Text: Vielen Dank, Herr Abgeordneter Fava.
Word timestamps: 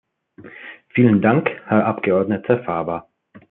Vielen 0.95 1.21
Dank, 1.21 1.47
Herr 1.67 1.85
Abgeordneter 1.85 2.63
Fava. 2.63 3.07